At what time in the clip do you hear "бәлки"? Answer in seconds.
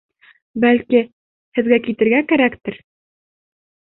0.63-1.01